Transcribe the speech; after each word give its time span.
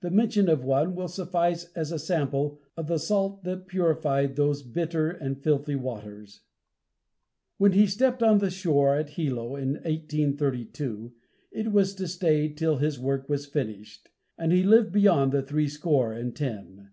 The 0.00 0.10
mention 0.10 0.48
of 0.48 0.64
one 0.64 0.96
will 0.96 1.06
suffice 1.06 1.66
as 1.76 1.92
a 1.92 1.98
sample 2.00 2.58
of 2.76 2.88
the 2.88 2.98
salt 2.98 3.44
that 3.44 3.68
purified 3.68 4.34
those 4.34 4.60
bitter 4.60 5.08
and 5.08 5.40
filthy 5.40 5.76
waters. 5.76 6.40
When 7.58 7.70
he 7.70 7.86
stepped 7.86 8.24
on 8.24 8.40
shore 8.50 8.96
at 8.96 9.10
Hilo, 9.10 9.54
in 9.54 9.74
1832, 9.74 11.12
it 11.52 11.70
was 11.70 11.94
to 11.94 12.08
stay 12.08 12.48
till 12.48 12.78
his 12.78 12.98
work 12.98 13.28
was 13.28 13.46
finished 13.46 14.08
and 14.36 14.50
he 14.50 14.64
lived 14.64 14.90
beyond 14.90 15.30
the 15.30 15.42
three 15.42 15.68
score 15.68 16.12
and 16.12 16.34
ten. 16.34 16.90